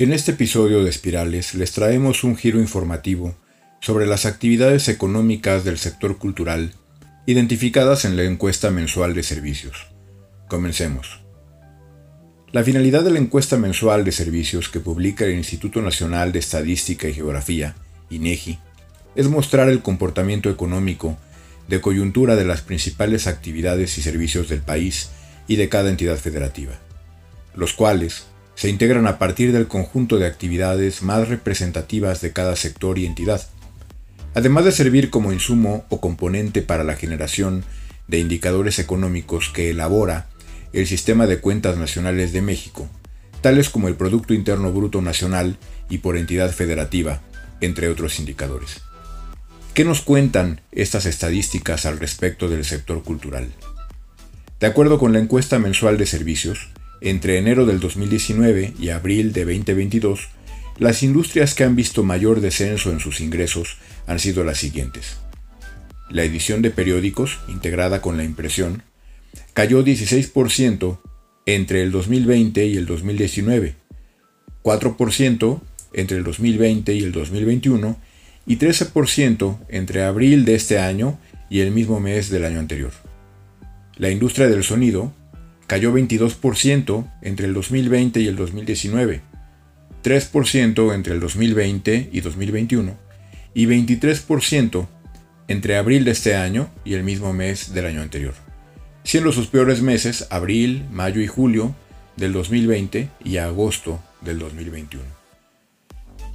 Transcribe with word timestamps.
En 0.00 0.14
este 0.14 0.30
episodio 0.30 0.82
de 0.82 0.88
Espirales 0.88 1.54
les 1.54 1.72
traemos 1.72 2.24
un 2.24 2.34
giro 2.34 2.58
informativo 2.58 3.34
sobre 3.82 4.06
las 4.06 4.24
actividades 4.24 4.88
económicas 4.88 5.62
del 5.62 5.76
sector 5.76 6.16
cultural 6.16 6.72
identificadas 7.26 8.06
en 8.06 8.16
la 8.16 8.22
encuesta 8.22 8.70
mensual 8.70 9.12
de 9.12 9.22
servicios. 9.22 9.88
Comencemos. 10.48 11.20
La 12.50 12.64
finalidad 12.64 13.04
de 13.04 13.10
la 13.10 13.18
encuesta 13.18 13.58
mensual 13.58 14.02
de 14.04 14.12
servicios 14.12 14.70
que 14.70 14.80
publica 14.80 15.26
el 15.26 15.34
Instituto 15.34 15.82
Nacional 15.82 16.32
de 16.32 16.38
Estadística 16.38 17.06
y 17.06 17.12
Geografía, 17.12 17.76
INEGI, 18.08 18.58
es 19.16 19.28
mostrar 19.28 19.68
el 19.68 19.82
comportamiento 19.82 20.48
económico 20.48 21.18
de 21.68 21.82
coyuntura 21.82 22.36
de 22.36 22.46
las 22.46 22.62
principales 22.62 23.26
actividades 23.26 23.98
y 23.98 24.02
servicios 24.02 24.48
del 24.48 24.62
país 24.62 25.10
y 25.46 25.56
de 25.56 25.68
cada 25.68 25.90
entidad 25.90 26.16
federativa, 26.16 26.72
los 27.54 27.74
cuales 27.74 28.29
se 28.60 28.68
integran 28.68 29.06
a 29.06 29.18
partir 29.18 29.52
del 29.52 29.68
conjunto 29.68 30.18
de 30.18 30.26
actividades 30.26 31.00
más 31.00 31.28
representativas 31.28 32.20
de 32.20 32.34
cada 32.34 32.56
sector 32.56 32.98
y 32.98 33.06
entidad, 33.06 33.40
además 34.34 34.66
de 34.66 34.72
servir 34.72 35.08
como 35.08 35.32
insumo 35.32 35.86
o 35.88 35.98
componente 35.98 36.60
para 36.60 36.84
la 36.84 36.94
generación 36.94 37.64
de 38.06 38.18
indicadores 38.18 38.78
económicos 38.78 39.48
que 39.48 39.70
elabora 39.70 40.26
el 40.74 40.86
Sistema 40.86 41.26
de 41.26 41.38
Cuentas 41.38 41.78
Nacionales 41.78 42.34
de 42.34 42.42
México, 42.42 42.86
tales 43.40 43.70
como 43.70 43.88
el 43.88 43.94
Producto 43.94 44.34
Interno 44.34 44.70
Bruto 44.74 45.00
Nacional 45.00 45.56
y 45.88 45.96
por 45.96 46.18
entidad 46.18 46.50
federativa, 46.50 47.22
entre 47.62 47.88
otros 47.88 48.18
indicadores. 48.18 48.82
¿Qué 49.72 49.86
nos 49.86 50.02
cuentan 50.02 50.60
estas 50.70 51.06
estadísticas 51.06 51.86
al 51.86 51.98
respecto 51.98 52.50
del 52.50 52.66
sector 52.66 53.02
cultural? 53.04 53.48
De 54.60 54.66
acuerdo 54.66 54.98
con 54.98 55.14
la 55.14 55.18
encuesta 55.18 55.58
mensual 55.58 55.96
de 55.96 56.04
servicios, 56.04 56.68
entre 57.00 57.38
enero 57.38 57.66
del 57.66 57.80
2019 57.80 58.74
y 58.78 58.90
abril 58.90 59.32
de 59.32 59.44
2022, 59.44 60.28
las 60.78 61.02
industrias 61.02 61.54
que 61.54 61.64
han 61.64 61.76
visto 61.76 62.02
mayor 62.02 62.40
descenso 62.40 62.90
en 62.90 63.00
sus 63.00 63.20
ingresos 63.20 63.76
han 64.06 64.18
sido 64.18 64.44
las 64.44 64.58
siguientes. 64.58 65.18
La 66.08 66.24
edición 66.24 66.62
de 66.62 66.70
periódicos, 66.70 67.38
integrada 67.48 68.00
con 68.00 68.16
la 68.16 68.24
impresión, 68.24 68.82
cayó 69.52 69.84
16% 69.84 70.98
entre 71.46 71.82
el 71.82 71.92
2020 71.92 72.66
y 72.66 72.76
el 72.76 72.86
2019, 72.86 73.74
4% 74.62 75.60
entre 75.92 76.16
el 76.18 76.24
2020 76.24 76.94
y 76.94 77.02
el 77.02 77.12
2021 77.12 77.96
y 78.46 78.56
13% 78.56 79.58
entre 79.68 80.02
abril 80.02 80.44
de 80.44 80.54
este 80.54 80.78
año 80.78 81.18
y 81.48 81.60
el 81.60 81.72
mismo 81.72 82.00
mes 82.00 82.30
del 82.30 82.44
año 82.44 82.58
anterior. 82.58 82.92
La 83.96 84.10
industria 84.10 84.48
del 84.48 84.64
sonido 84.64 85.12
cayó 85.70 85.92
22% 85.92 87.06
entre 87.22 87.46
el 87.46 87.54
2020 87.54 88.20
y 88.20 88.26
el 88.26 88.34
2019, 88.34 89.20
3% 90.02 90.92
entre 90.92 91.14
el 91.14 91.20
2020 91.20 92.08
y 92.10 92.20
2021 92.22 92.98
y 93.54 93.66
23% 93.66 94.88
entre 95.46 95.76
abril 95.76 96.04
de 96.04 96.10
este 96.10 96.34
año 96.34 96.68
y 96.84 96.94
el 96.94 97.04
mismo 97.04 97.32
mes 97.32 97.72
del 97.72 97.86
año 97.86 98.02
anterior, 98.02 98.34
siendo 99.04 99.30
sus 99.30 99.46
peores 99.46 99.80
meses 99.80 100.26
abril, 100.30 100.86
mayo 100.90 101.20
y 101.20 101.28
julio 101.28 101.72
del 102.16 102.32
2020 102.32 103.08
y 103.22 103.36
agosto 103.36 104.00
del 104.22 104.40
2021. 104.40 105.04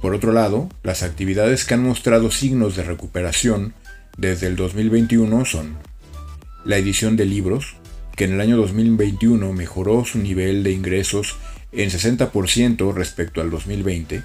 Por 0.00 0.14
otro 0.14 0.32
lado, 0.32 0.70
las 0.82 1.02
actividades 1.02 1.66
que 1.66 1.74
han 1.74 1.82
mostrado 1.82 2.30
signos 2.30 2.74
de 2.74 2.84
recuperación 2.84 3.74
desde 4.16 4.46
el 4.46 4.56
2021 4.56 5.44
son 5.44 5.76
la 6.64 6.78
edición 6.78 7.18
de 7.18 7.26
libros, 7.26 7.76
que 8.16 8.24
en 8.24 8.32
el 8.32 8.40
año 8.40 8.56
2021 8.56 9.52
mejoró 9.52 10.04
su 10.04 10.18
nivel 10.18 10.62
de 10.62 10.72
ingresos 10.72 11.36
en 11.72 11.90
60% 11.90 12.94
respecto 12.94 13.40
al 13.40 13.50
2020, 13.50 14.22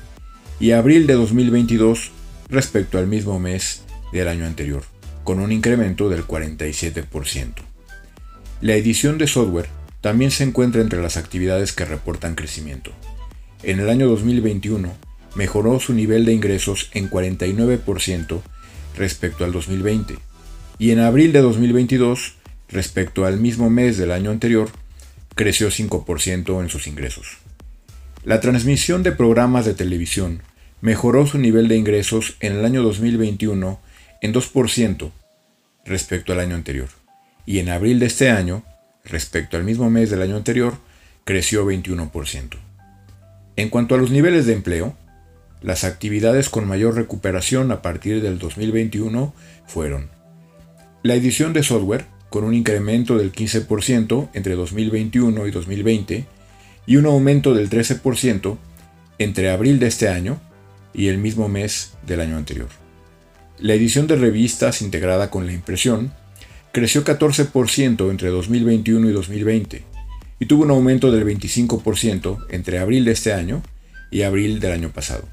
y 0.60 0.72
abril 0.72 1.08
de 1.08 1.14
2022 1.16 2.12
respecto 2.50 2.98
al 2.98 3.08
mismo 3.08 3.40
mes 3.40 3.84
del 4.14 4.28
año 4.28 4.46
anterior, 4.46 4.84
con 5.24 5.40
un 5.40 5.52
incremento 5.52 6.10
del 6.10 6.26
47%. 6.26 7.54
La 8.62 8.76
edición 8.76 9.18
de 9.18 9.28
software 9.28 9.68
también 10.02 10.32
se 10.32 10.44
encuentra 10.44 10.82
entre 10.82 11.02
las 11.02 11.18
actividades 11.18 11.74
que 11.74 11.86
reportan 11.86 12.36
crecimiento. 12.36 12.92
En 13.64 13.80
el 13.80 13.90
año 13.90 14.08
2021, 14.08 14.94
mejoró 15.36 15.80
su 15.80 15.94
nivel 15.94 16.26
de 16.26 16.34
ingresos 16.34 16.90
en 16.94 17.10
49% 17.10 18.42
respecto 18.98 19.46
al 19.46 19.52
2020 19.52 20.16
y 20.78 20.92
en 20.92 21.00
abril 21.00 21.32
de 21.32 21.42
2022 21.42 22.36
respecto 22.72 23.26
al 23.26 23.40
mismo 23.40 23.70
mes 23.70 23.98
del 23.98 24.12
año 24.12 24.32
anterior 24.32 24.70
creció 25.36 25.70
5% 25.70 26.62
en 26.62 26.70
sus 26.70 26.88
ingresos. 26.88 27.38
La 28.24 28.40
transmisión 28.40 29.04
de 29.04 29.12
programas 29.12 29.66
de 29.66 29.74
televisión 29.74 30.42
mejoró 30.82 31.26
su 31.26 31.38
nivel 31.38 31.68
de 31.68 31.78
ingresos 31.78 32.36
en 32.40 32.54
el 32.54 32.66
año 32.66 32.84
2021 32.84 33.80
en 34.22 34.34
2% 34.34 35.12
respecto 35.86 36.34
al 36.34 36.40
año 36.40 36.56
anterior 36.56 36.90
y 37.46 37.60
en 37.60 37.70
abril 37.70 38.00
de 38.00 38.06
este 38.06 38.30
año 38.30 38.64
respecto 39.04 39.58
al 39.58 39.64
mismo 39.64 39.90
mes 39.90 40.10
del 40.10 40.22
año 40.22 40.36
anterior 40.36 40.76
creció 41.24 41.66
21%. 41.66 42.58
En 43.56 43.70
cuanto 43.70 43.96
a 43.96 43.98
los 43.98 44.12
niveles 44.12 44.46
de 44.46 44.54
empleo, 44.54 44.96
las 45.62 45.84
actividades 45.84 46.50
con 46.50 46.68
mayor 46.68 46.96
recuperación 46.96 47.72
a 47.72 47.82
partir 47.82 48.22
del 48.22 48.40
2021 48.40 49.34
fueron 49.68 50.10
la 51.04 51.16
edición 51.16 51.54
de 51.54 51.64
software, 51.64 52.06
con 52.32 52.46
un 52.46 52.54
incremento 52.54 53.18
del 53.18 53.34
15% 53.34 54.30
entre 54.34 54.56
2021 54.56 55.48
y 55.48 55.52
2020, 55.52 56.26
y 56.88 56.96
un 56.96 57.06
aumento 57.06 57.54
del 57.54 57.70
13% 57.70 58.58
entre 59.20 59.52
abril 59.52 59.80
de 59.80 59.88
este 59.88 60.08
año 60.08 60.42
y 60.94 61.10
el 61.10 61.18
mismo 61.18 61.50
mes 61.50 61.94
del 62.08 62.22
año 62.22 62.38
anterior. 62.38 62.70
La 63.60 63.74
edición 63.74 64.08
de 64.08 64.16
revistas 64.16 64.82
integrada 64.82 65.30
con 65.30 65.46
la 65.46 65.52
impresión 65.52 66.14
creció 66.72 67.04
14% 67.04 68.10
entre 68.10 68.30
2021 68.30 69.10
y 69.10 69.14
2020 69.14 69.84
y 70.40 70.46
tuvo 70.46 70.64
un 70.64 70.72
aumento 70.72 71.12
del 71.12 71.26
25% 71.26 72.46
entre 72.50 72.80
abril 72.80 73.04
de 73.04 73.12
este 73.12 73.34
año 73.34 73.62
y 74.10 74.22
abril 74.22 74.62
del 74.62 74.72
año 74.72 74.90
pasado. 74.90 75.28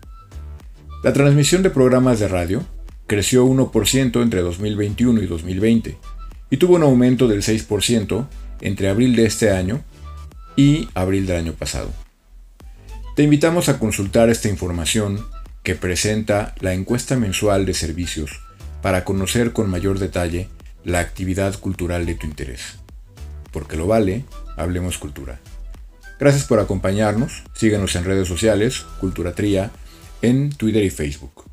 La 1.04 1.12
transmisión 1.12 1.62
de 1.62 1.70
programas 1.70 2.18
de 2.18 2.26
radio 2.26 2.66
creció 3.06 3.46
1% 3.46 4.20
entre 4.20 4.42
2021 4.42 5.22
y 5.22 5.26
2020 5.26 6.17
y 6.50 6.56
tuvo 6.56 6.76
un 6.76 6.82
aumento 6.82 7.28
del 7.28 7.42
6% 7.42 8.26
entre 8.60 8.88
abril 8.88 9.16
de 9.16 9.26
este 9.26 9.50
año 9.50 9.82
y 10.56 10.88
abril 10.94 11.26
del 11.26 11.36
año 11.36 11.52
pasado. 11.52 11.92
Te 13.16 13.22
invitamos 13.22 13.68
a 13.68 13.78
consultar 13.78 14.28
esta 14.30 14.48
información 14.48 15.26
que 15.62 15.74
presenta 15.74 16.54
la 16.60 16.72
encuesta 16.72 17.16
mensual 17.16 17.66
de 17.66 17.74
servicios 17.74 18.40
para 18.82 19.04
conocer 19.04 19.52
con 19.52 19.68
mayor 19.68 19.98
detalle 19.98 20.48
la 20.84 21.00
actividad 21.00 21.58
cultural 21.58 22.06
de 22.06 22.14
tu 22.14 22.26
interés. 22.26 22.76
Porque 23.52 23.76
lo 23.76 23.86
vale, 23.86 24.24
hablemos 24.56 24.98
cultura. 24.98 25.40
Gracias 26.18 26.44
por 26.44 26.58
acompañarnos, 26.58 27.44
síguenos 27.54 27.94
en 27.96 28.04
redes 28.04 28.26
sociales, 28.26 28.86
Cultura 29.00 29.34
Tría, 29.34 29.70
en 30.22 30.50
Twitter 30.50 30.82
y 30.82 30.90
Facebook. 30.90 31.44